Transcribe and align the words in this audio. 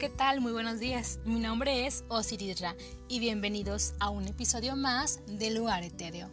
¿qué 0.00 0.08
tal? 0.08 0.40
Muy 0.40 0.52
buenos 0.52 0.80
días. 0.80 1.18
Mi 1.26 1.38
nombre 1.38 1.86
es 1.86 2.04
Osiris 2.08 2.58
Ra 2.62 2.74
y 3.06 3.20
bienvenidos 3.20 3.92
a 4.00 4.08
un 4.08 4.26
episodio 4.26 4.74
más 4.74 5.20
de 5.26 5.50
Lugar 5.50 5.82
Etéreo. 5.82 6.30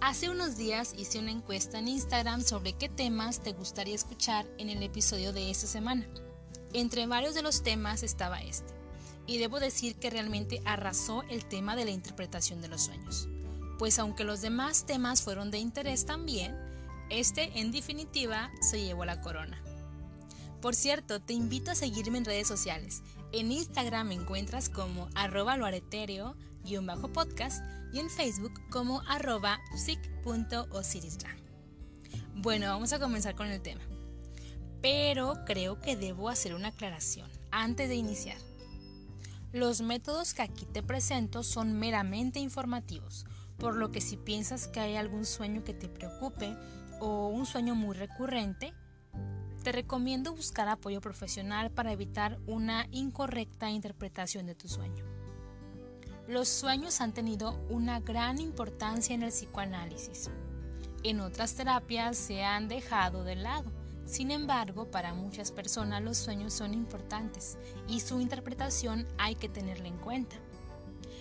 Hace 0.00 0.30
unos 0.30 0.56
días 0.56 0.94
hice 0.96 1.18
una 1.18 1.30
encuesta 1.30 1.78
en 1.78 1.88
Instagram 1.88 2.40
sobre 2.40 2.72
qué 2.72 2.88
temas 2.88 3.42
te 3.42 3.52
gustaría 3.52 3.94
escuchar 3.94 4.46
en 4.56 4.70
el 4.70 4.82
episodio 4.82 5.34
de 5.34 5.50
esta 5.50 5.66
semana. 5.66 6.08
Entre 6.72 7.06
varios 7.06 7.34
de 7.34 7.42
los 7.42 7.62
temas 7.62 8.02
estaba 8.02 8.40
este, 8.40 8.72
y 9.26 9.36
debo 9.36 9.60
decir 9.60 9.96
que 9.96 10.08
realmente 10.08 10.62
arrasó 10.64 11.22
el 11.28 11.44
tema 11.44 11.76
de 11.76 11.84
la 11.84 11.90
interpretación 11.90 12.62
de 12.62 12.68
los 12.68 12.84
sueños, 12.84 13.28
pues 13.78 13.98
aunque 13.98 14.24
los 14.24 14.40
demás 14.40 14.86
temas 14.86 15.20
fueron 15.20 15.50
de 15.50 15.58
interés 15.58 16.06
también, 16.06 16.56
este 17.10 17.60
en 17.60 17.72
definitiva 17.72 18.50
se 18.62 18.82
llevó 18.82 19.04
la 19.04 19.20
corona. 19.20 19.62
Por 20.60 20.74
cierto, 20.74 21.20
te 21.20 21.32
invito 21.32 21.70
a 21.70 21.74
seguirme 21.74 22.18
en 22.18 22.26
redes 22.26 22.46
sociales. 22.46 23.02
En 23.32 23.50
Instagram 23.50 24.08
me 24.08 24.14
encuentras 24.14 24.68
como 24.68 25.08
arroba 25.14 25.56
loaretero-podcast 25.56 27.64
y 27.92 27.98
en 27.98 28.10
Facebook 28.10 28.52
como 28.70 29.00
arroba. 29.08 29.58
Bueno, 32.34 32.66
vamos 32.66 32.92
a 32.92 32.98
comenzar 32.98 33.34
con 33.34 33.46
el 33.46 33.62
tema. 33.62 33.80
Pero 34.82 35.34
creo 35.46 35.80
que 35.80 35.96
debo 35.96 36.28
hacer 36.28 36.54
una 36.54 36.68
aclaración 36.68 37.30
antes 37.50 37.88
de 37.88 37.96
iniciar. 37.96 38.36
Los 39.52 39.80
métodos 39.80 40.34
que 40.34 40.42
aquí 40.42 40.66
te 40.66 40.82
presento 40.82 41.42
son 41.42 41.78
meramente 41.78 42.38
informativos, 42.38 43.24
por 43.58 43.76
lo 43.76 43.90
que 43.90 44.00
si 44.00 44.16
piensas 44.16 44.68
que 44.68 44.80
hay 44.80 44.96
algún 44.96 45.24
sueño 45.24 45.64
que 45.64 45.74
te 45.74 45.88
preocupe 45.88 46.56
o 47.00 47.28
un 47.28 47.46
sueño 47.46 47.74
muy 47.74 47.96
recurrente, 47.96 48.72
te 49.60 49.72
recomiendo 49.72 50.34
buscar 50.34 50.68
apoyo 50.68 51.00
profesional 51.00 51.70
para 51.70 51.92
evitar 51.92 52.38
una 52.46 52.86
incorrecta 52.90 53.70
interpretación 53.70 54.46
de 54.46 54.54
tu 54.54 54.68
sueño. 54.68 55.04
Los 56.26 56.48
sueños 56.48 57.00
han 57.00 57.12
tenido 57.12 57.58
una 57.68 58.00
gran 58.00 58.40
importancia 58.40 59.14
en 59.14 59.22
el 59.22 59.30
psicoanálisis. 59.30 60.30
En 61.02 61.20
otras 61.20 61.54
terapias 61.54 62.16
se 62.16 62.44
han 62.44 62.68
dejado 62.68 63.24
de 63.24 63.36
lado. 63.36 63.70
Sin 64.04 64.30
embargo, 64.30 64.90
para 64.90 65.14
muchas 65.14 65.52
personas 65.52 66.02
los 66.02 66.16
sueños 66.16 66.52
son 66.52 66.74
importantes 66.74 67.58
y 67.86 68.00
su 68.00 68.20
interpretación 68.20 69.06
hay 69.18 69.34
que 69.34 69.48
tenerla 69.48 69.88
en 69.88 69.98
cuenta. 69.98 70.36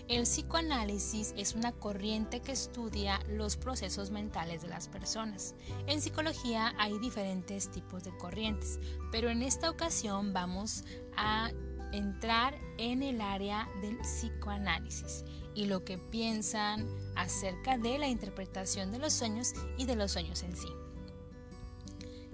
El 0.10 0.24
psicoanálisis 0.24 1.36
es 1.38 1.54
una 1.54 1.72
corriente 1.72 2.40
que 2.40 2.52
estudia 2.52 3.20
los 3.30 3.58
procesos 3.58 4.10
mentales 4.10 4.64
de 4.64 4.68
las 4.68 4.88
personas. 4.88 5.54
En 5.86 6.02
psicología 6.02 6.74
hay 6.80 6.98
diferentes 6.98 7.70
tipos 7.70 8.04
de 8.04 8.18
corrientes, 8.18 8.80
pero 9.12 9.30
en 9.30 9.44
esta 9.44 9.70
ocasión 9.70 10.34
vamos 10.34 10.84
a 11.16 11.52
entrar 11.92 12.60
en 12.80 13.04
el 13.04 13.22
área 13.22 13.70
del 13.84 14.00
psicoanálisis 14.00 15.26
y 15.54 15.68
lo 15.68 15.86
que 15.86 16.00
piensan 16.00 16.88
acerca 17.16 17.78
de 17.78 18.00
la 18.00 18.08
interpretación 18.08 18.92
de 18.92 18.98
los 18.98 19.14
sueños 19.14 19.54
y 19.78 19.86
de 19.86 19.96
los 19.96 20.14
sueños 20.14 20.42
en 20.42 20.58
sí. 20.58 20.70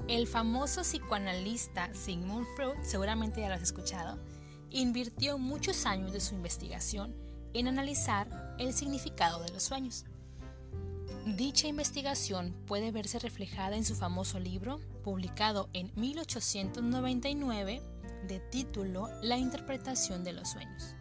El 0.08 0.28
famoso 0.28 0.84
psicoanalista 0.84 1.94
Sigmund 1.94 2.48
Freud, 2.56 2.78
seguramente 2.84 3.42
ya 3.42 3.50
lo 3.50 3.56
has 3.56 3.64
escuchado, 3.64 4.18
invirtió 4.70 5.38
muchos 5.38 5.86
años 5.86 6.14
de 6.14 6.22
su 6.22 6.36
investigación 6.36 7.25
en 7.56 7.70
analizar 7.70 8.56
el 8.60 8.74
significado 8.74 9.42
de 9.42 9.52
los 9.52 9.64
sueños. 9.64 10.06
Dicha 11.26 11.68
investigación 11.68 12.54
puede 12.68 12.92
verse 12.92 13.18
reflejada 13.18 13.76
en 13.78 13.86
su 13.86 13.96
famoso 13.96 14.40
libro, 14.40 14.80
publicado 15.04 15.70
en 15.74 15.92
1899, 15.96 17.82
de 18.28 18.40
título 18.40 19.10
La 19.24 19.38
interpretación 19.38 20.24
de 20.24 20.34
los 20.34 20.50
sueños. 20.52 20.96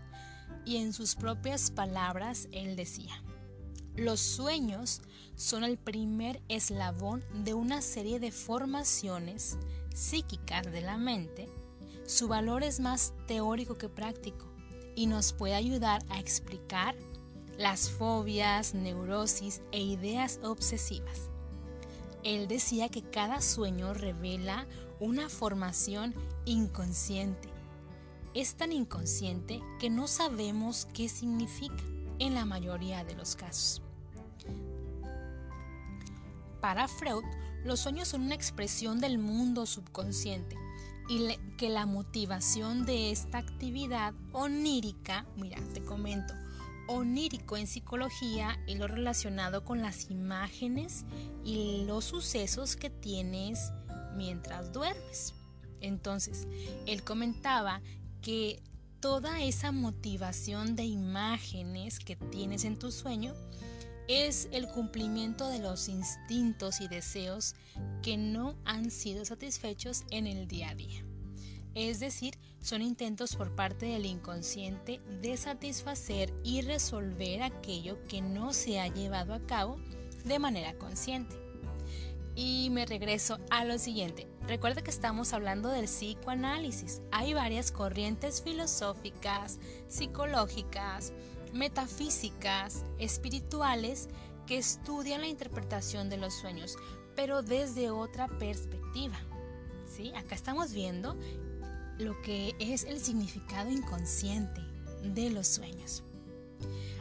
Y 0.65 0.77
en 0.77 0.93
sus 0.93 1.17
propias 1.17 1.71
palabras, 1.71 2.49
él 2.53 2.77
decía, 2.77 3.23
los 3.97 4.21
sueños 4.21 5.03
son 5.35 5.65
el 5.65 5.77
primer 5.77 6.41
eslabón 6.49 7.25
de 7.45 7.55
una 7.55 7.83
serie 7.83 8.21
de 8.21 8.31
formaciones 8.31 9.59
psíquicas 9.95 10.65
de 10.71 10.81
la 10.81 10.97
mente. 10.97 11.49
Su 12.07 12.29
valor 12.29 12.63
es 12.63 12.81
más 12.81 13.13
teórico 13.27 13.77
que 13.77 13.89
práctico 13.89 14.54
y 14.95 15.07
nos 15.07 15.33
puede 15.33 15.55
ayudar 15.55 16.05
a 16.09 16.19
explicar 16.19 16.95
las 17.59 17.91
fobias, 17.91 18.75
neurosis 18.75 19.63
e 19.73 19.81
ideas 19.81 20.41
obsesivas. 20.43 21.31
Él 22.23 22.49
decía 22.49 22.89
que 22.89 23.03
cada 23.03 23.41
sueño 23.41 23.95
revela 23.95 24.67
una 24.99 25.29
formación 25.29 26.15
inconsciente. 26.47 27.49
Es 28.33 28.55
tan 28.55 28.73
inconsciente 28.73 29.61
que 29.79 29.91
no 29.91 30.09
sabemos 30.09 30.89
qué 30.93 31.09
significa 31.09 31.85
en 32.19 32.35
la 32.35 32.45
mayoría 32.45 33.05
de 33.05 33.15
los 33.15 33.37
casos. 33.37 33.83
Para 36.61 36.89
Freud, 36.89 37.25
los 37.65 37.81
sueños 37.81 38.09
son 38.09 38.23
una 38.23 38.35
expresión 38.35 39.01
del 39.01 39.19
mundo 39.19 39.67
subconsciente 39.67 40.57
y 41.09 41.37
que 41.57 41.69
la 41.69 41.87
motivación 41.87 42.85
de 42.87 43.11
esta 43.11 43.39
actividad 43.39 44.15
onírica, 44.33 45.27
mira, 45.37 45.59
te 45.73 45.83
comento, 45.83 46.35
onírico 46.89 47.57
en 47.57 47.67
psicología 47.67 48.59
es 48.67 48.79
lo 48.79 48.87
relacionado 48.87 49.65
con 49.65 49.81
las 49.81 50.11
imágenes 50.11 51.05
y 51.45 51.85
los 51.87 52.05
sucesos 52.05 52.77
que 52.77 52.91
tienes 52.91 53.73
mientras 54.17 54.73
duermes. 54.73 55.35
Entonces, 55.81 56.47
él 56.87 57.05
comentaba 57.05 57.81
que 58.23 58.63
toda 59.01 59.43
esa 59.43 59.71
motivación 59.71 60.77
de 60.77 60.85
imágenes 60.85 61.99
que 61.99 62.17
tienes 62.17 62.65
en 62.65 62.79
tu 62.79 62.91
sueño 62.91 63.35
es 64.09 64.49
el 64.53 64.69
cumplimiento 64.69 65.49
de 65.49 65.59
los 65.59 65.89
instintos 65.89 66.81
y 66.81 66.89
deseos 66.89 67.55
que 68.03 68.17
no 68.17 68.57
han 68.65 68.91
sido 68.91 69.25
satisfechos 69.25 70.05
en 70.11 70.27
el 70.27 70.47
día 70.47 70.71
a 70.71 70.75
día. 70.75 71.05
Es 71.75 71.99
decir, 72.01 72.39
son 72.61 72.83
intentos 72.83 73.35
por 73.35 73.55
parte 73.55 73.87
del 73.87 74.07
inconsciente 74.07 75.01
de 75.21 75.37
satisfacer 75.37 76.33
y 76.45 76.63
resolver 76.63 77.43
aquello 77.43 77.99
que 78.09 78.23
no 78.23 78.53
se 78.53 78.79
ha 78.79 78.89
llevado 78.89 79.35
a 79.35 79.45
cabo 79.47 79.79
de 80.25 80.39
manera 80.39 80.75
consciente. 80.75 81.37
Y 82.37 82.69
me 82.71 82.87
regreso 82.87 83.39
a 83.51 83.65
lo 83.65 83.79
siguiente. 83.79 84.27
Recuerda 84.47 84.83
que 84.83 84.91
estamos 84.91 85.33
hablando 85.33 85.69
del 85.69 85.85
psicoanálisis. 85.85 87.01
Hay 87.13 87.33
varias 87.33 87.71
corrientes 87.71 88.43
filosóficas, 88.43 89.59
psicológicas, 89.89 91.13
metafísicas, 91.55 92.85
espirituales 92.99 94.09
que 94.47 94.59
estudian 94.59 95.23
la 95.23 95.29
interpretación 95.29 96.11
de 96.11 96.19
los 96.19 96.35
sueños, 96.35 96.77
pero 97.17 97.43
desde 97.43 97.91
otra 97.91 98.29
perspectiva. 98.39 99.17
¿Sí? 99.87 100.13
Acá 100.17 100.35
estamos 100.35 100.73
viendo 100.73 101.17
lo 101.99 102.21
que 102.23 102.55
es 102.59 102.85
el 102.85 103.01
significado 103.01 103.71
inconsciente 103.71 104.61
de 105.03 105.31
los 105.31 105.47
sueños. 105.47 106.03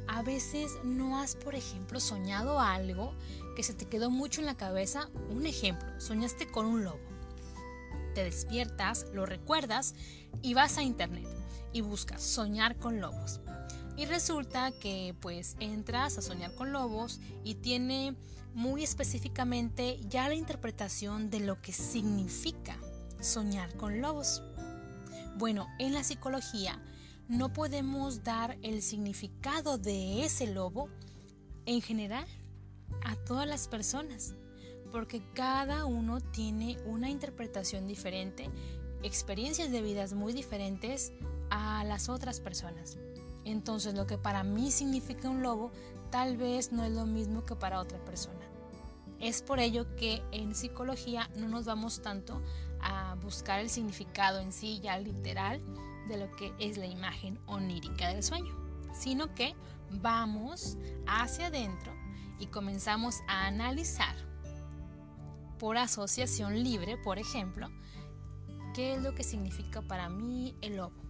A 0.07 0.21
veces 0.21 0.71
no 0.83 1.17
has, 1.17 1.35
por 1.35 1.55
ejemplo, 1.55 1.99
soñado 1.99 2.59
algo 2.59 3.15
que 3.55 3.63
se 3.63 3.73
te 3.73 3.85
quedó 3.85 4.11
mucho 4.11 4.41
en 4.41 4.45
la 4.45 4.57
cabeza. 4.57 5.09
Un 5.29 5.45
ejemplo, 5.45 5.99
soñaste 5.99 6.47
con 6.47 6.65
un 6.65 6.83
lobo. 6.83 6.99
Te 8.13 8.23
despiertas, 8.23 9.07
lo 9.13 9.25
recuerdas 9.25 9.95
y 10.41 10.53
vas 10.53 10.77
a 10.77 10.83
internet 10.83 11.27
y 11.71 11.81
buscas 11.81 12.21
soñar 12.21 12.77
con 12.77 13.01
lobos. 13.01 13.39
Y 13.95 14.05
resulta 14.05 14.71
que 14.71 15.15
pues 15.21 15.55
entras 15.59 16.17
a 16.17 16.21
soñar 16.21 16.55
con 16.55 16.71
lobos 16.71 17.19
y 17.43 17.55
tiene 17.55 18.15
muy 18.53 18.83
específicamente 18.83 19.99
ya 20.07 20.27
la 20.27 20.35
interpretación 20.35 21.29
de 21.29 21.39
lo 21.39 21.61
que 21.61 21.73
significa 21.73 22.77
soñar 23.19 23.75
con 23.77 24.01
lobos. 24.01 24.41
Bueno, 25.37 25.67
en 25.79 25.93
la 25.93 26.03
psicología 26.03 26.79
no 27.27 27.53
podemos 27.53 28.23
dar 28.23 28.57
el 28.61 28.81
significado 28.81 29.77
de 29.77 30.23
ese 30.23 30.47
lobo 30.47 30.89
en 31.65 31.81
general 31.81 32.27
a 33.03 33.15
todas 33.15 33.47
las 33.47 33.67
personas, 33.67 34.35
porque 34.91 35.21
cada 35.33 35.85
uno 35.85 36.21
tiene 36.21 36.77
una 36.85 37.09
interpretación 37.09 37.87
diferente, 37.87 38.49
experiencias 39.01 39.71
de 39.71 39.81
vidas 39.81 40.13
muy 40.13 40.33
diferentes 40.33 41.11
a 41.49 41.83
las 41.83 42.09
otras 42.09 42.39
personas. 42.39 42.97
Entonces 43.45 43.93
lo 43.93 44.07
que 44.07 44.17
para 44.17 44.43
mí 44.43 44.71
significa 44.71 45.29
un 45.29 45.41
lobo 45.41 45.71
tal 46.11 46.37
vez 46.37 46.71
no 46.71 46.83
es 46.83 46.91
lo 46.91 47.05
mismo 47.05 47.45
que 47.45 47.55
para 47.55 47.79
otra 47.79 47.97
persona. 48.05 48.39
Es 49.19 49.41
por 49.41 49.59
ello 49.59 49.95
que 49.95 50.21
en 50.31 50.53
psicología 50.53 51.29
no 51.35 51.47
nos 51.47 51.65
vamos 51.65 52.01
tanto 52.01 52.41
a 52.81 53.15
buscar 53.15 53.59
el 53.59 53.69
significado 53.69 54.39
en 54.39 54.51
sí 54.51 54.79
ya 54.81 54.97
literal 54.97 55.61
de 56.07 56.17
lo 56.17 56.29
que 56.35 56.53
es 56.59 56.77
la 56.77 56.85
imagen 56.85 57.39
onírica 57.45 58.09
del 58.09 58.23
sueño, 58.23 58.53
sino 58.93 59.33
que 59.33 59.55
vamos 59.89 60.77
hacia 61.07 61.47
adentro 61.47 61.93
y 62.39 62.47
comenzamos 62.47 63.21
a 63.27 63.47
analizar 63.47 64.15
por 65.57 65.77
asociación 65.77 66.61
libre, 66.61 66.97
por 66.97 67.19
ejemplo, 67.19 67.69
qué 68.73 68.95
es 68.95 69.01
lo 69.01 69.15
que 69.15 69.23
significa 69.23 69.81
para 69.81 70.09
mí 70.09 70.55
el 70.61 70.77
lobo 70.77 71.03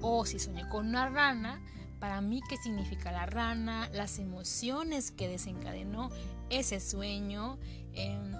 O 0.00 0.24
si 0.24 0.38
soñé 0.38 0.68
con 0.68 0.88
una 0.88 1.08
rana, 1.08 1.60
para 1.98 2.20
mí 2.20 2.40
qué 2.48 2.56
significa 2.56 3.12
la 3.12 3.26
rana, 3.26 3.88
las 3.92 4.18
emociones 4.18 5.10
que 5.10 5.28
desencadenó 5.28 6.10
ese 6.48 6.80
sueño. 6.80 7.58
Em, 7.92 8.32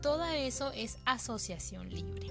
todo 0.00 0.24
eso 0.24 0.70
es 0.72 0.98
asociación 1.04 1.90
libre. 1.90 2.28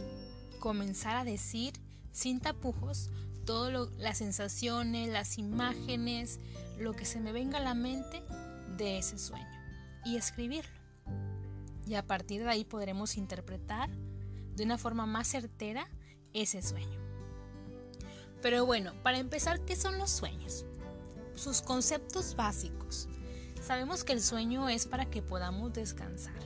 Comenzar 0.60 1.18
a 1.18 1.26
decir 1.26 1.74
sin 2.14 2.40
tapujos 2.40 3.10
todas 3.46 3.90
las 3.98 4.18
sensaciones, 4.18 5.10
las 5.10 5.38
imágenes, 5.38 6.40
lo 6.80 6.94
que 6.94 7.06
se 7.06 7.20
me 7.20 7.32
venga 7.32 7.58
a 7.58 7.62
la 7.62 7.74
mente 7.74 8.24
de 8.78 8.98
ese 8.98 9.18
sueño 9.18 9.46
y 10.06 10.16
escribirlo. 10.16 10.78
Y 11.86 11.96
a 11.96 12.06
partir 12.06 12.44
de 12.44 12.50
ahí 12.50 12.66
podremos 12.66 13.18
interpretar 13.18 13.90
de 14.56 14.64
una 14.64 14.78
forma 14.78 15.06
más 15.06 15.28
certera 15.28 15.90
ese 16.34 16.62
sueño. 16.62 17.07
Pero 18.48 18.66
bueno, 18.66 18.94
para 19.04 19.18
empezar, 19.18 19.60
¿qué 19.66 19.76
son 19.76 19.98
los 19.98 20.10
sueños? 20.10 20.64
Sus 21.36 21.62
conceptos 21.62 22.34
básicos. 22.38 23.10
Sabemos 23.62 24.06
que 24.06 24.14
el 24.14 24.22
sueño 24.22 24.70
es 24.70 24.88
para 24.88 25.10
que 25.10 25.22
podamos 25.22 25.74
descansar. 25.74 26.40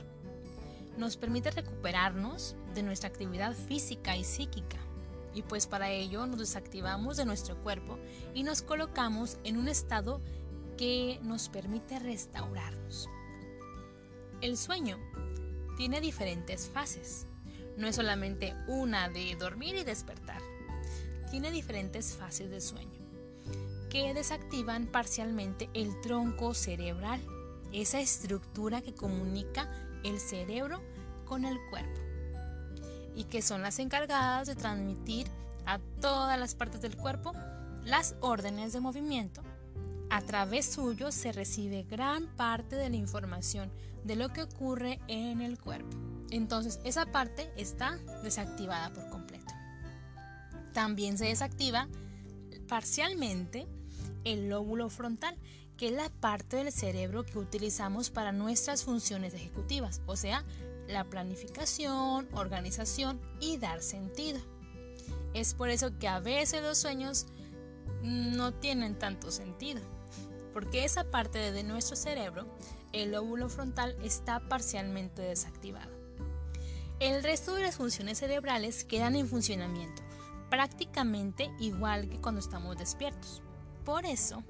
Nos 0.98 1.16
permite 1.16 1.52
recuperarnos 1.52 2.56
de 2.74 2.82
nuestra 2.82 3.08
actividad 3.08 3.54
física 3.54 4.16
y 4.16 4.24
psíquica. 4.24 4.78
Y 5.32 5.42
pues 5.42 5.68
para 5.68 5.92
ello 5.92 6.26
nos 6.26 6.40
desactivamos 6.40 7.18
de 7.18 7.24
nuestro 7.24 7.56
cuerpo 7.62 8.00
y 8.34 8.42
nos 8.42 8.62
colocamos 8.62 9.38
en 9.44 9.56
un 9.56 9.68
estado 9.68 10.20
que 10.76 11.20
nos 11.22 11.48
permite 11.50 12.00
restaurarnos. 12.00 13.08
El 14.40 14.56
sueño 14.56 14.98
tiene 15.76 16.00
diferentes 16.00 16.68
fases. 16.68 17.28
No 17.76 17.86
es 17.86 17.94
solamente 17.94 18.56
una 18.66 19.08
de 19.08 19.36
dormir 19.36 19.76
y 19.76 19.84
despertar. 19.84 20.42
Tiene 21.32 21.50
diferentes 21.50 22.12
fases 22.12 22.50
de 22.50 22.60
sueño 22.60 23.00
que 23.88 24.12
desactivan 24.12 24.86
parcialmente 24.86 25.70
el 25.72 25.98
tronco 26.02 26.52
cerebral, 26.52 27.22
esa 27.72 28.00
estructura 28.00 28.82
que 28.82 28.92
comunica 28.92 29.66
el 30.04 30.20
cerebro 30.20 30.82
con 31.24 31.46
el 31.46 31.56
cuerpo 31.70 32.02
y 33.16 33.24
que 33.24 33.40
son 33.40 33.62
las 33.62 33.78
encargadas 33.78 34.46
de 34.46 34.56
transmitir 34.56 35.26
a 35.64 35.78
todas 36.02 36.38
las 36.38 36.54
partes 36.54 36.82
del 36.82 36.98
cuerpo 36.98 37.32
las 37.82 38.14
órdenes 38.20 38.74
de 38.74 38.80
movimiento. 38.80 39.42
A 40.10 40.20
través 40.20 40.66
suyo 40.66 41.10
se 41.12 41.32
recibe 41.32 41.84
gran 41.84 42.26
parte 42.36 42.76
de 42.76 42.90
la 42.90 42.96
información 42.96 43.72
de 44.04 44.16
lo 44.16 44.28
que 44.34 44.42
ocurre 44.42 45.00
en 45.08 45.40
el 45.40 45.58
cuerpo. 45.58 45.96
Entonces 46.30 46.78
esa 46.84 47.06
parte 47.06 47.50
está 47.56 47.96
desactivada 48.22 48.92
por 48.92 49.08
completo. 49.08 49.21
También 50.72 51.18
se 51.18 51.26
desactiva 51.26 51.88
parcialmente 52.68 53.66
el 54.24 54.48
lóbulo 54.48 54.88
frontal, 54.88 55.36
que 55.76 55.86
es 55.86 55.92
la 55.92 56.08
parte 56.08 56.56
del 56.56 56.72
cerebro 56.72 57.24
que 57.24 57.38
utilizamos 57.38 58.10
para 58.10 58.32
nuestras 58.32 58.84
funciones 58.84 59.34
ejecutivas, 59.34 60.00
o 60.06 60.16
sea, 60.16 60.44
la 60.88 61.04
planificación, 61.04 62.28
organización 62.34 63.20
y 63.40 63.58
dar 63.58 63.82
sentido. 63.82 64.40
Es 65.34 65.54
por 65.54 65.70
eso 65.70 65.98
que 65.98 66.08
a 66.08 66.20
veces 66.20 66.62
los 66.62 66.78
sueños 66.78 67.26
no 68.02 68.52
tienen 68.52 68.98
tanto 68.98 69.30
sentido, 69.30 69.80
porque 70.52 70.84
esa 70.84 71.04
parte 71.10 71.52
de 71.52 71.62
nuestro 71.64 71.96
cerebro, 71.96 72.46
el 72.92 73.12
lóbulo 73.12 73.48
frontal, 73.48 73.96
está 74.02 74.40
parcialmente 74.48 75.22
desactivado. 75.22 75.90
El 77.00 77.22
resto 77.22 77.54
de 77.54 77.62
las 77.62 77.76
funciones 77.76 78.18
cerebrales 78.18 78.84
quedan 78.84 79.16
en 79.16 79.26
funcionamiento, 79.26 80.02
prácticamente 80.52 81.50
igual 81.58 82.10
que 82.10 82.20
cuando 82.20 82.38
estamos 82.38 82.76
despiertos. 82.76 83.40
Por 83.86 84.04
eso, 84.04 84.44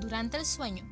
durante 0.00 0.36
el 0.36 0.46
sueño, 0.46 0.84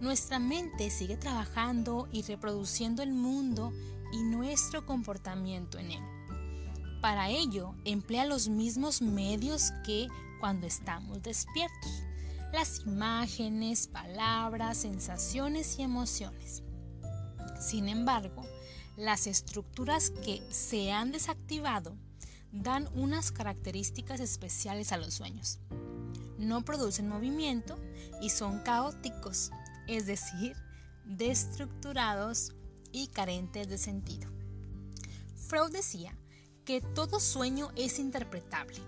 nuestra 0.00 0.38
mente 0.38 0.88
sigue 0.90 1.16
trabajando 1.16 2.06
y 2.12 2.22
reproduciendo 2.22 3.02
el 3.02 3.12
mundo 3.12 3.72
y 4.12 4.22
nuestro 4.22 4.86
comportamiento 4.86 5.80
en 5.80 5.90
él. 5.90 6.02
Para 7.02 7.28
ello, 7.28 7.74
emplea 7.84 8.24
los 8.24 8.48
mismos 8.48 9.02
medios 9.02 9.72
que 9.84 10.06
cuando 10.38 10.68
estamos 10.68 11.20
despiertos. 11.24 12.04
Las 12.52 12.86
imágenes, 12.86 13.88
palabras, 13.88 14.76
sensaciones 14.78 15.76
y 15.80 15.82
emociones. 15.82 16.62
Sin 17.60 17.88
embargo, 17.88 18.46
las 18.96 19.26
estructuras 19.26 20.10
que 20.10 20.40
se 20.52 20.92
han 20.92 21.10
desactivado 21.10 21.96
dan 22.52 22.88
unas 22.94 23.32
características 23.32 24.20
especiales 24.20 24.92
a 24.92 24.96
los 24.96 25.14
sueños 25.14 25.60
no 26.38 26.64
producen 26.64 27.08
movimiento 27.08 27.76
y 28.22 28.30
son 28.30 28.60
caóticos, 28.60 29.50
es 29.88 30.06
decir, 30.06 30.56
destructurados 31.04 32.54
y 32.92 33.08
carentes 33.08 33.68
de 33.68 33.76
sentido. 33.76 34.30
Freud 35.34 35.72
decía 35.72 36.16
que 36.64 36.80
todo 36.80 37.20
sueño 37.20 37.70
es 37.76 37.98
interpretable. 37.98 38.78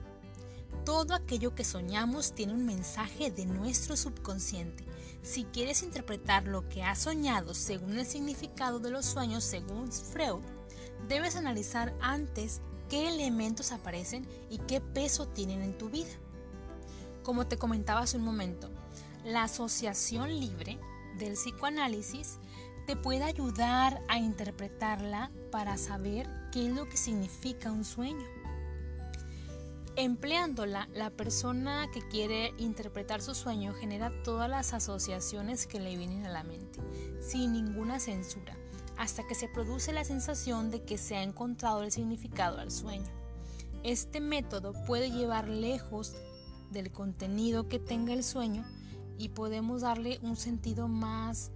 Todo 0.85 1.15
aquello 1.15 1.55
que 1.55 1.65
soñamos 1.65 2.35
tiene 2.35 2.55
un 2.55 2.65
mensaje 2.65 3.31
de 3.31 3.47
nuestro 3.47 3.97
subconsciente. 3.97 4.85
Si 5.23 5.45
quieres 5.45 5.83
interpretar 5.83 6.47
lo 6.47 6.69
que 6.69 6.83
has 6.83 7.01
soñado 7.01 7.53
según 7.53 7.99
el 7.99 8.07
significado 8.07 8.79
de 8.79 8.91
los 8.91 9.05
sueños 9.05 9.45
según 9.45 9.93
Freud, 9.93 10.43
debes 11.09 11.37
analizar 11.37 11.95
antes 12.01 12.63
qué 12.91 13.09
elementos 13.09 13.73
aparecen 13.73 14.27
y 14.51 14.59
qué 14.59 14.81
peso 14.83 15.29
tienen 15.29 15.63
en 15.63 15.79
tu 15.79 15.89
vida. 15.89 16.11
Como 17.23 17.47
te 17.47 17.57
comentaba 17.57 18.01
hace 18.01 18.19
un 18.19 18.25
momento, 18.25 18.69
la 19.25 19.45
asociación 19.45 20.41
libre 20.41 20.79
del 21.17 21.35
psicoanálisis 21.35 22.39
te 22.87 22.97
puede 22.97 23.23
ayudar 23.23 24.03
a 24.09 24.19
interpretarla 24.19 25.31
para 25.53 25.79
saber 25.79 26.29
qué 26.51 26.67
es 26.67 26.75
lo 26.75 26.89
que 26.89 26.97
significa 26.97 27.71
un 27.71 27.85
sueño. 27.85 28.27
Empleándola, 29.97 30.89
la 30.93 31.11
persona 31.11 31.89
que 31.93 32.01
quiere 32.09 32.55
interpretar 32.59 33.21
su 33.21 33.35
sueño 33.35 33.75
genera 33.75 34.11
todas 34.25 34.49
las 34.49 34.73
asociaciones 34.73 35.67
que 35.67 35.79
le 35.79 35.97
vienen 35.97 36.25
a 36.27 36.31
la 36.31 36.43
mente, 36.43 36.81
sin 37.21 37.53
ninguna 37.53 38.01
censura, 38.01 38.57
hasta 39.01 39.27
que 39.27 39.35
se 39.35 39.49
produce 39.49 39.95
la 39.95 40.05
sensación 40.05 40.71
de 40.71 40.83
que 40.83 40.99
se 40.99 41.17
ha 41.17 41.23
encontrado 41.23 41.83
el 41.83 41.91
significado 41.91 42.59
al 42.59 42.71
sueño. 42.71 43.11
Este 43.83 44.21
método 44.21 44.75
puede 44.85 45.11
llevar 45.11 45.49
lejos 45.49 46.15
del 46.71 46.93
contenido 46.93 47.67
que 47.67 47.79
tenga 47.79 48.13
el 48.13 48.23
sueño 48.23 48.63
y 49.17 49.31
podemos 49.31 49.81
darle 49.81 50.19
un 50.21 50.37
sentido 50.37 50.87
más 50.87 51.51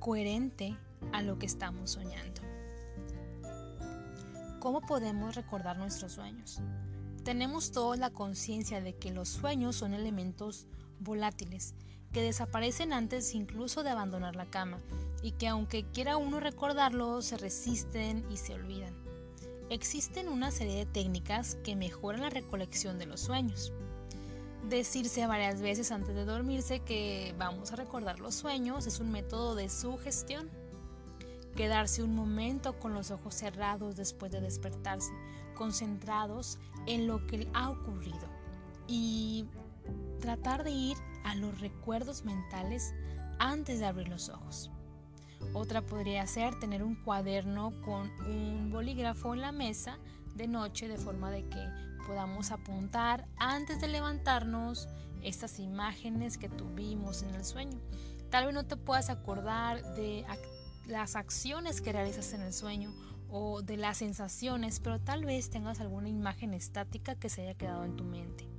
coherente 0.00 0.76
a 1.12 1.22
lo 1.22 1.38
que 1.38 1.46
estamos 1.46 1.92
soñando. 1.92 2.42
¿Cómo 4.58 4.82
podemos 4.82 5.36
recordar 5.36 5.78
nuestros 5.78 6.12
sueños? 6.12 6.60
Tenemos 7.24 7.72
toda 7.72 7.96
la 7.96 8.10
conciencia 8.10 8.82
de 8.82 8.94
que 8.94 9.12
los 9.12 9.30
sueños 9.30 9.76
son 9.76 9.94
elementos 9.94 10.66
volátiles, 10.98 11.74
que 12.12 12.22
desaparecen 12.22 12.92
antes 12.92 13.34
incluso 13.34 13.82
de 13.82 13.90
abandonar 13.90 14.36
la 14.36 14.50
cama 14.50 14.78
y 15.22 15.32
que 15.32 15.48
aunque 15.48 15.84
quiera 15.84 16.16
uno 16.16 16.40
recordarlos 16.40 17.26
se 17.26 17.36
resisten 17.36 18.24
y 18.30 18.36
se 18.36 18.54
olvidan. 18.54 18.94
Existen 19.68 20.28
una 20.28 20.50
serie 20.50 20.76
de 20.76 20.86
técnicas 20.86 21.56
que 21.62 21.76
mejoran 21.76 22.22
la 22.22 22.30
recolección 22.30 22.98
de 22.98 23.06
los 23.06 23.20
sueños 23.20 23.72
decirse 24.70 25.26
varias 25.26 25.60
veces 25.60 25.90
antes 25.90 26.14
de 26.14 26.24
dormirse 26.24 26.80
que 26.80 27.34
vamos 27.38 27.72
a 27.72 27.76
recordar 27.76 28.20
los 28.20 28.34
sueños 28.34 28.86
es 28.86 29.00
un 29.00 29.10
método 29.10 29.54
de 29.54 29.68
sugestión. 29.68 30.48
Quedarse 31.56 32.02
un 32.02 32.14
momento 32.14 32.78
con 32.78 32.94
los 32.94 33.10
ojos 33.10 33.34
cerrados 33.34 33.96
después 33.96 34.30
de 34.30 34.40
despertarse, 34.40 35.10
concentrados 35.56 36.58
en 36.86 37.08
lo 37.08 37.26
que 37.26 37.48
ha 37.52 37.70
ocurrido 37.70 38.28
y 38.86 39.44
tratar 40.20 40.62
de 40.62 40.70
ir 40.70 40.96
a 41.24 41.34
los 41.34 41.60
recuerdos 41.60 42.24
mentales 42.24 42.94
antes 43.38 43.78
de 43.80 43.86
abrir 43.86 44.08
los 44.08 44.28
ojos. 44.28 44.70
Otra 45.54 45.82
podría 45.82 46.26
ser 46.26 46.58
tener 46.58 46.82
un 46.82 46.94
cuaderno 46.94 47.72
con 47.82 48.10
un 48.26 48.70
bolígrafo 48.70 49.34
en 49.34 49.40
la 49.40 49.52
mesa 49.52 49.98
de 50.34 50.46
noche 50.46 50.86
de 50.88 50.98
forma 50.98 51.30
de 51.30 51.48
que 51.48 51.66
podamos 52.06 52.50
apuntar 52.50 53.26
antes 53.36 53.80
de 53.80 53.88
levantarnos 53.88 54.88
estas 55.22 55.58
imágenes 55.58 56.38
que 56.38 56.48
tuvimos 56.48 57.22
en 57.22 57.34
el 57.34 57.44
sueño. 57.44 57.78
Tal 58.30 58.46
vez 58.46 58.54
no 58.54 58.64
te 58.64 58.76
puedas 58.76 59.10
acordar 59.10 59.82
de 59.94 60.24
las 60.86 61.16
acciones 61.16 61.80
que 61.80 61.92
realizas 61.92 62.32
en 62.32 62.42
el 62.42 62.52
sueño 62.52 62.92
o 63.28 63.62
de 63.62 63.76
las 63.76 63.98
sensaciones, 63.98 64.80
pero 64.80 65.00
tal 65.00 65.24
vez 65.24 65.50
tengas 65.50 65.80
alguna 65.80 66.08
imagen 66.08 66.54
estática 66.54 67.14
que 67.14 67.28
se 67.28 67.42
haya 67.42 67.54
quedado 67.54 67.84
en 67.84 67.96
tu 67.96 68.04
mente. 68.04 68.49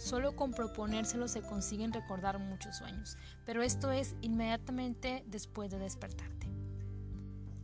Solo 0.00 0.34
con 0.34 0.52
proponérselo 0.52 1.28
se 1.28 1.42
consiguen 1.42 1.92
recordar 1.92 2.38
muchos 2.38 2.78
sueños, 2.78 3.18
pero 3.44 3.62
esto 3.62 3.92
es 3.92 4.16
inmediatamente 4.22 5.22
después 5.26 5.70
de 5.70 5.78
despertarte. 5.78 6.48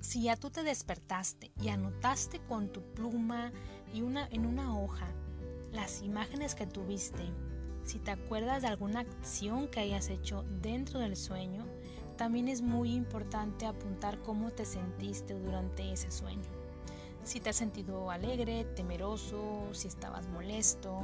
Si 0.00 0.24
ya 0.24 0.36
tú 0.36 0.50
te 0.50 0.62
despertaste 0.62 1.50
y 1.58 1.68
anotaste 1.68 2.40
con 2.40 2.70
tu 2.70 2.82
pluma 2.92 3.52
y 3.94 4.02
una, 4.02 4.28
en 4.28 4.44
una 4.44 4.78
hoja 4.78 5.06
las 5.72 6.02
imágenes 6.02 6.54
que 6.54 6.66
tuviste, 6.66 7.24
si 7.84 8.00
te 8.00 8.10
acuerdas 8.10 8.60
de 8.60 8.68
alguna 8.68 9.00
acción 9.00 9.66
que 9.66 9.80
hayas 9.80 10.10
hecho 10.10 10.44
dentro 10.60 11.00
del 11.00 11.16
sueño, 11.16 11.64
también 12.18 12.48
es 12.48 12.60
muy 12.60 12.92
importante 12.92 13.64
apuntar 13.64 14.20
cómo 14.20 14.50
te 14.50 14.66
sentiste 14.66 15.32
durante 15.32 15.90
ese 15.90 16.10
sueño. 16.10 16.50
Si 17.24 17.40
te 17.40 17.48
has 17.48 17.56
sentido 17.56 18.10
alegre, 18.10 18.66
temeroso, 18.76 19.70
si 19.72 19.88
estabas 19.88 20.28
molesto. 20.28 21.02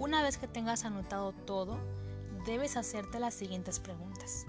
Una 0.00 0.22
vez 0.22 0.38
que 0.38 0.48
tengas 0.48 0.86
anotado 0.86 1.34
todo, 1.44 1.78
debes 2.46 2.78
hacerte 2.78 3.20
las 3.20 3.34
siguientes 3.34 3.80
preguntas. 3.80 4.46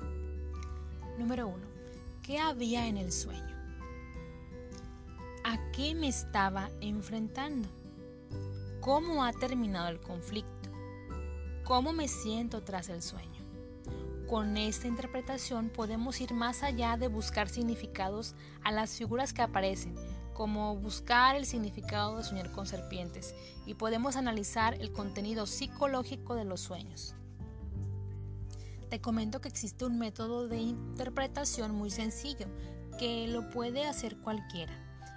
Número 1.17 1.49
1. 1.49 1.57
¿Qué 2.23 2.39
había 2.39 2.87
en 2.87 2.95
el 2.95 3.11
sueño? 3.11 3.53
¿A 5.43 5.71
qué 5.73 5.93
me 5.93 6.07
estaba 6.07 6.69
enfrentando? 6.79 7.67
¿Cómo 8.79 9.25
ha 9.25 9.33
terminado 9.33 9.89
el 9.89 9.99
conflicto? 9.99 10.69
¿Cómo 11.65 11.91
me 11.91 12.07
siento 12.07 12.63
tras 12.63 12.87
el 12.87 13.01
sueño? 13.01 13.41
Con 14.29 14.55
esta 14.55 14.87
interpretación 14.87 15.67
podemos 15.67 16.21
ir 16.21 16.33
más 16.33 16.63
allá 16.63 16.95
de 16.95 17.09
buscar 17.09 17.49
significados 17.49 18.35
a 18.63 18.71
las 18.71 18.95
figuras 18.95 19.33
que 19.33 19.41
aparecen, 19.41 19.95
como 20.33 20.75
buscar 20.75 21.35
el 21.35 21.45
significado 21.45 22.17
de 22.17 22.23
soñar 22.23 22.51
con 22.51 22.65
serpientes, 22.65 23.35
y 23.65 23.73
podemos 23.73 24.15
analizar 24.15 24.75
el 24.75 24.91
contenido 24.91 25.45
psicológico 25.45 26.35
de 26.35 26.45
los 26.45 26.61
sueños. 26.61 27.15
Te 28.89 28.99
comento 28.99 29.39
que 29.39 29.49
existe 29.49 29.85
un 29.85 29.97
método 29.97 30.47
de 30.47 30.57
interpretación 30.57 31.73
muy 31.73 31.89
sencillo, 31.89 32.47
que 32.99 33.27
lo 33.27 33.49
puede 33.49 33.85
hacer 33.85 34.17
cualquiera 34.17 34.73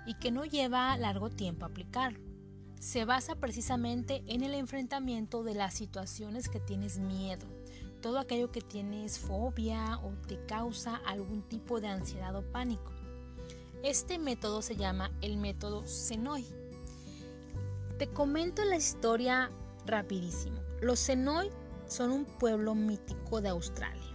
y 0.06 0.14
que 0.14 0.30
no 0.30 0.44
lleva 0.44 0.97
largo 0.97 1.30
tiempo 1.30 1.66
aplicarlo. 1.66 2.21
Se 2.78 3.04
basa 3.04 3.35
precisamente 3.37 4.23
en 4.26 4.42
el 4.42 4.54
enfrentamiento 4.54 5.42
de 5.42 5.54
las 5.54 5.75
situaciones 5.75 6.49
que 6.49 6.61
tienes 6.61 6.99
miedo 6.99 7.47
todo 8.04 8.18
aquello 8.18 8.52
que 8.52 8.61
tienes 8.61 9.18
fobia 9.18 9.99
o 10.02 10.12
te 10.28 10.44
causa 10.44 11.00
algún 11.06 11.40
tipo 11.40 11.80
de 11.80 11.88
ansiedad 11.88 12.37
o 12.37 12.42
pánico. 12.42 12.93
Este 13.84 14.18
método 14.18 14.62
se 14.62 14.76
llama 14.76 15.10
el 15.20 15.36
método 15.36 15.86
Senoi. 15.86 16.46
Te 17.98 18.08
comento 18.08 18.64
la 18.64 18.76
historia 18.76 19.50
rapidísimo. 19.84 20.58
Los 20.80 21.00
Senoi 21.00 21.50
son 21.86 22.10
un 22.10 22.24
pueblo 22.24 22.74
mítico 22.74 23.42
de 23.42 23.50
Australia. 23.50 24.10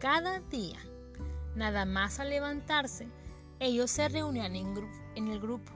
Cada 0.00 0.40
día, 0.40 0.78
nada 1.54 1.86
más 1.86 2.20
al 2.20 2.28
levantarse, 2.28 3.08
ellos 3.58 3.90
se 3.90 4.06
reunían 4.06 4.54
en, 4.54 4.74
en 5.14 5.28
el 5.28 5.40
grupo 5.40 5.72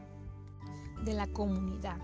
de 1.02 1.14
la 1.14 1.26
comunidad 1.26 1.96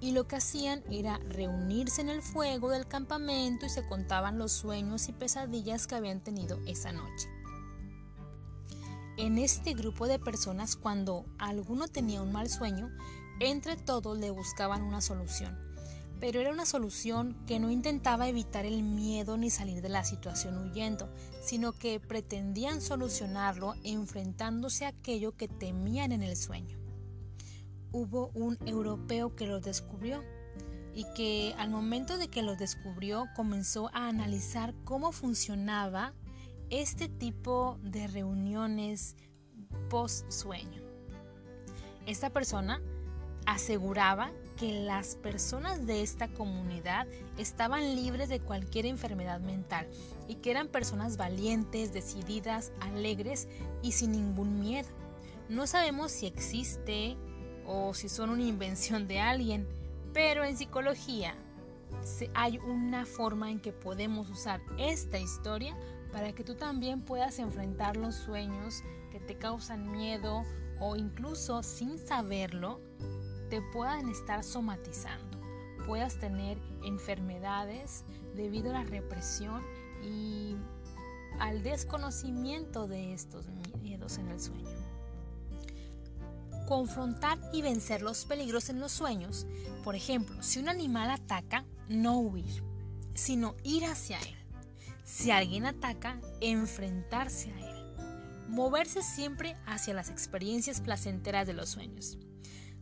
y 0.00 0.10
lo 0.10 0.28
que 0.28 0.36
hacían 0.36 0.82
era 0.90 1.16
reunirse 1.30 2.02
en 2.02 2.10
el 2.10 2.20
fuego 2.20 2.68
del 2.68 2.86
campamento 2.86 3.64
y 3.64 3.70
se 3.70 3.86
contaban 3.86 4.36
los 4.38 4.52
sueños 4.52 5.08
y 5.08 5.12
pesadillas 5.12 5.86
que 5.86 5.94
habían 5.94 6.20
tenido 6.20 6.60
esa 6.66 6.92
noche. 6.92 7.30
En 9.22 9.38
este 9.38 9.74
grupo 9.74 10.08
de 10.08 10.18
personas, 10.18 10.74
cuando 10.74 11.24
alguno 11.38 11.86
tenía 11.86 12.20
un 12.22 12.32
mal 12.32 12.50
sueño, 12.50 12.90
entre 13.38 13.76
todos 13.76 14.18
le 14.18 14.32
buscaban 14.32 14.82
una 14.82 15.00
solución, 15.00 15.56
pero 16.18 16.40
era 16.40 16.50
una 16.50 16.66
solución 16.66 17.36
que 17.46 17.60
no 17.60 17.70
intentaba 17.70 18.26
evitar 18.26 18.66
el 18.66 18.82
miedo 18.82 19.36
ni 19.36 19.48
salir 19.48 19.80
de 19.80 19.90
la 19.90 20.02
situación 20.02 20.58
huyendo, 20.58 21.08
sino 21.40 21.70
que 21.70 22.00
pretendían 22.00 22.80
solucionarlo 22.80 23.74
enfrentándose 23.84 24.86
a 24.86 24.88
aquello 24.88 25.36
que 25.36 25.46
temían 25.46 26.10
en 26.10 26.24
el 26.24 26.36
sueño. 26.36 26.76
Hubo 27.92 28.32
un 28.34 28.58
europeo 28.66 29.36
que 29.36 29.46
lo 29.46 29.60
descubrió 29.60 30.24
y 30.96 31.04
que 31.14 31.54
al 31.58 31.70
momento 31.70 32.18
de 32.18 32.26
que 32.26 32.42
lo 32.42 32.56
descubrió 32.56 33.26
comenzó 33.36 33.88
a 33.94 34.08
analizar 34.08 34.74
cómo 34.82 35.12
funcionaba 35.12 36.12
este 36.72 37.06
tipo 37.06 37.78
de 37.82 38.06
reuniones 38.06 39.14
post 39.90 40.30
sueño. 40.30 40.82
Esta 42.06 42.30
persona 42.30 42.80
aseguraba 43.44 44.32
que 44.56 44.80
las 44.80 45.16
personas 45.16 45.86
de 45.86 46.00
esta 46.00 46.28
comunidad 46.28 47.06
estaban 47.36 47.94
libres 47.94 48.30
de 48.30 48.40
cualquier 48.40 48.86
enfermedad 48.86 49.38
mental 49.40 49.86
y 50.28 50.36
que 50.36 50.50
eran 50.50 50.68
personas 50.68 51.18
valientes, 51.18 51.92
decididas, 51.92 52.72
alegres 52.80 53.48
y 53.82 53.92
sin 53.92 54.12
ningún 54.12 54.58
miedo. 54.58 54.88
No 55.50 55.66
sabemos 55.66 56.10
si 56.10 56.24
existe 56.24 57.18
o 57.66 57.92
si 57.92 58.08
son 58.08 58.30
una 58.30 58.44
invención 58.44 59.06
de 59.06 59.20
alguien, 59.20 59.68
pero 60.14 60.42
en 60.42 60.56
psicología 60.56 61.34
hay 62.32 62.56
una 62.58 63.04
forma 63.04 63.50
en 63.50 63.60
que 63.60 63.72
podemos 63.72 64.30
usar 64.30 64.62
esta 64.78 65.18
historia 65.18 65.76
para 66.12 66.32
que 66.32 66.44
tú 66.44 66.54
también 66.54 67.02
puedas 67.02 67.38
enfrentar 67.38 67.96
los 67.96 68.14
sueños 68.14 68.82
que 69.10 69.18
te 69.18 69.36
causan 69.36 69.90
miedo 69.90 70.44
o 70.78 70.96
incluso 70.96 71.62
sin 71.62 71.98
saberlo 71.98 72.80
te 73.48 73.60
puedan 73.72 74.08
estar 74.08 74.44
somatizando, 74.44 75.38
puedas 75.86 76.18
tener 76.18 76.58
enfermedades 76.84 78.04
debido 78.34 78.70
a 78.70 78.80
la 78.80 78.84
represión 78.84 79.62
y 80.02 80.56
al 81.38 81.62
desconocimiento 81.62 82.86
de 82.86 83.12
estos 83.12 83.46
miedos 83.80 84.18
en 84.18 84.28
el 84.28 84.40
sueño 84.40 84.82
confrontar 86.72 87.38
y 87.52 87.60
vencer 87.60 88.00
los 88.00 88.24
peligros 88.24 88.70
en 88.70 88.80
los 88.80 88.92
sueños. 88.92 89.46
Por 89.84 89.94
ejemplo, 89.94 90.42
si 90.42 90.58
un 90.58 90.70
animal 90.70 91.10
ataca, 91.10 91.66
no 91.88 92.18
huir, 92.18 92.62
sino 93.12 93.54
ir 93.62 93.84
hacia 93.84 94.18
él. 94.20 94.41
Si 95.04 95.30
alguien 95.30 95.66
ataca, 95.66 96.20
enfrentarse 96.40 97.52
a 97.52 97.60
él. 97.60 97.72
Moverse 98.48 99.02
siempre 99.02 99.56
hacia 99.66 99.94
las 99.94 100.10
experiencias 100.10 100.80
placenteras 100.80 101.46
de 101.46 101.54
los 101.54 101.70
sueños. 101.70 102.18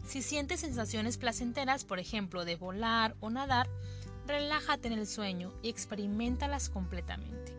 Si 0.04 0.22
sientes 0.22 0.60
sensaciones 0.60 1.16
placenteras, 1.18 1.84
por 1.84 1.98
ejemplo, 1.98 2.44
de 2.44 2.56
volar 2.56 3.16
o 3.20 3.30
nadar, 3.30 3.68
relájate 4.26 4.88
en 4.88 4.94
el 4.94 5.06
sueño 5.06 5.52
y 5.62 5.68
experimentalas 5.68 6.68
completamente. 6.68 7.56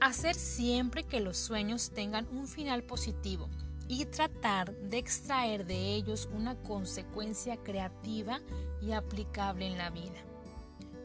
Hacer 0.00 0.34
siempre 0.34 1.04
que 1.04 1.20
los 1.20 1.38
sueños 1.38 1.90
tengan 1.94 2.28
un 2.28 2.46
final 2.46 2.82
positivo 2.82 3.48
y 3.88 4.04
tratar 4.06 4.74
de 4.76 4.98
extraer 4.98 5.66
de 5.66 5.94
ellos 5.94 6.28
una 6.32 6.56
consecuencia 6.56 7.56
creativa 7.56 8.40
y 8.82 8.92
aplicable 8.92 9.66
en 9.66 9.78
la 9.78 9.90
vida. 9.90 10.22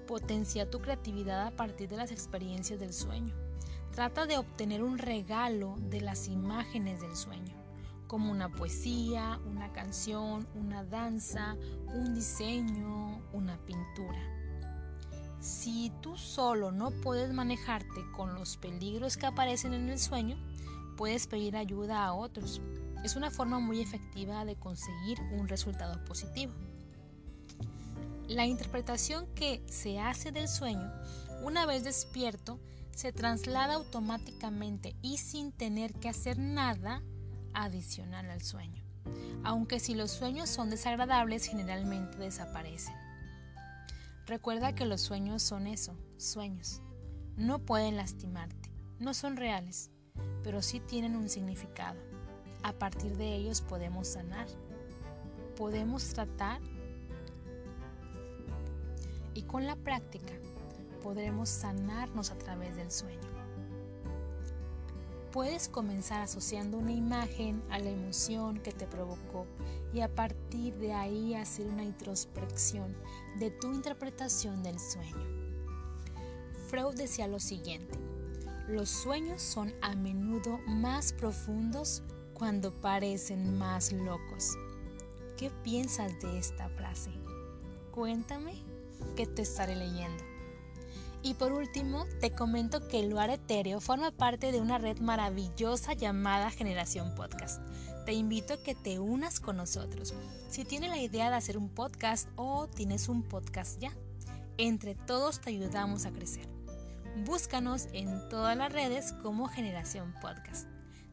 Potencia 0.10 0.68
tu 0.68 0.80
creatividad 0.80 1.46
a 1.46 1.52
partir 1.52 1.88
de 1.88 1.96
las 1.96 2.12
experiencias 2.12 2.80
del 2.80 2.94
sueño. 2.94 3.32
Trata 3.92 4.26
de 4.26 4.40
obtener 4.40 4.82
un 4.82 4.98
regalo 4.98 5.76
de 5.78 6.02
las 6.02 6.28
imágenes 6.28 7.00
del 7.00 7.16
sueño, 7.16 7.56
como 8.08 8.32
una 8.32 8.50
poesía, 8.50 9.40
una 9.46 9.72
canción, 9.72 10.48
una 10.56 10.84
danza, 10.84 11.56
un 11.94 12.16
diseño, 12.16 13.22
una 13.34 13.60
pintura. 13.68 14.18
Si 15.40 15.92
tú 16.02 16.18
solo 16.18 16.72
no 16.72 16.90
puedes 16.90 17.32
manejarte 17.32 18.04
con 18.18 18.34
los 18.34 18.58
peligros 18.58 19.16
que 19.16 19.28
aparecen 19.28 19.76
en 19.76 19.90
el 19.90 20.00
sueño, 20.00 20.38
puedes 20.98 21.28
pedir 21.28 21.56
ayuda 21.56 22.04
a 22.04 22.14
otros. 22.14 22.64
Es 23.04 23.16
una 23.16 23.30
forma 23.30 23.60
muy 23.60 23.80
efectiva 23.80 24.44
de 24.44 24.56
conseguir 24.56 25.20
un 25.34 25.48
resultado 25.48 26.04
positivo. 26.06 26.52
La 28.30 28.46
interpretación 28.46 29.28
que 29.36 29.62
se 29.68 30.00
hace 30.00 30.32
del 30.32 30.48
sueño, 30.48 30.90
una 31.44 31.66
vez 31.66 31.84
despierto, 31.84 32.62
se 32.96 33.12
traslada 33.12 33.74
automáticamente 33.74 34.96
y 35.02 35.18
sin 35.18 35.52
tener 35.52 35.94
que 35.94 36.08
hacer 36.08 36.40
nada 36.40 37.04
adicional 37.54 38.30
al 38.30 38.42
sueño. 38.42 38.82
Aunque 39.44 39.82
si 39.82 39.96
los 39.96 40.12
sueños 40.12 40.50
son 40.50 40.70
desagradables, 40.70 41.48
generalmente 41.48 42.18
desaparecen. 42.18 42.96
Recuerda 44.26 44.74
que 44.74 44.86
los 44.86 45.02
sueños 45.02 45.44
son 45.44 45.68
eso, 45.68 45.98
sueños. 46.18 46.82
No 47.36 47.60
pueden 47.60 47.98
lastimarte, 47.98 48.72
no 49.00 49.14
son 49.14 49.36
reales 49.36 49.92
pero 50.44 50.62
sí 50.62 50.80
tienen 50.80 51.16
un 51.16 51.30
significado. 51.30 52.00
A 52.64 52.74
partir 52.74 53.16
de 53.18 53.36
ellos 53.36 53.62
podemos 53.62 54.08
sanar, 54.08 54.48
podemos 55.56 56.14
tratar 56.14 56.62
y 59.40 59.44
con 59.44 59.66
la 59.66 59.78
práctica 59.78 60.34
podremos 61.02 61.48
sanarnos 61.48 62.30
a 62.30 62.38
través 62.38 62.76
del 62.76 62.92
sueño. 62.92 63.30
Puedes 65.32 65.70
comenzar 65.70 66.22
asociando 66.22 66.78
una 66.78 66.92
imagen 66.92 67.64
a 67.70 67.80
la 67.80 67.90
emoción 67.90 68.60
que 68.60 68.74
te 68.74 68.86
provocó 68.86 69.46
y 69.94 70.02
a 70.02 70.14
partir 70.14 70.76
de 70.76 70.92
ahí 70.92 71.36
hacer 71.36 71.68
una 71.68 71.86
introspección 71.86 72.94
de 73.38 73.50
tu 73.50 73.72
interpretación 73.72 74.62
del 74.62 74.78
sueño. 74.78 75.26
Freud 76.68 76.96
decía 76.96 77.30
lo 77.30 77.40
siguiente, 77.40 77.98
los 78.68 78.90
sueños 78.90 79.42
son 79.42 79.74
a 79.82 79.96
menudo 79.96 80.60
más 80.68 81.14
profundos 81.14 82.04
cuando 82.34 82.74
parecen 82.74 83.58
más 83.58 83.94
locos. 83.94 84.58
¿Qué 85.38 85.50
piensas 85.64 86.20
de 86.20 86.38
esta 86.38 86.68
frase? 86.72 87.12
cuéntame 88.00 88.69
que 89.16 89.26
te 89.26 89.42
estaré 89.42 89.76
leyendo. 89.76 90.24
Y 91.22 91.34
por 91.34 91.52
último, 91.52 92.06
te 92.22 92.32
comento 92.32 92.88
que 92.88 93.02
el 93.02 93.10
lugar 93.10 93.30
etéreo 93.30 93.82
forma 93.82 94.12
parte 94.12 94.52
de 94.52 94.62
una 94.62 94.78
red 94.78 95.00
maravillosa 95.00 95.94
llamada 95.94 96.50
Generación 96.50 97.14
Podcast. 97.14 97.62
Te 98.06 98.14
invito 98.14 98.54
a 98.54 98.64
que 98.64 98.74
te 98.74 99.00
unas 99.00 99.40
con 99.40 99.58
nosotros. 99.58 100.14
Si 100.50 100.64
tienes 100.64 100.90
la 100.90 100.98
idea 100.98 101.30
de 101.30 101.36
hacer 101.36 101.58
un 101.58 101.70
podcast 101.70 102.30
o 102.38 102.68
tienes 102.68 103.10
un 103.10 103.24
podcast 103.24 103.80
ya, 103.80 103.92
entre 104.58 104.96
todos 104.96 105.42
te 105.42 105.50
ayudamos 105.50 106.06
a 106.06 106.12
crecer. 106.12 106.48
Búscanos 107.26 107.88
en 107.92 108.30
todas 108.30 108.56
las 108.56 108.72
redes 108.72 109.12
como 109.22 109.48
Generación 109.48 110.14
Podcast. 110.22 110.68